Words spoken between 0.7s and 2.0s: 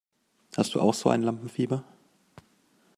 du auch so ein Lampenfieber?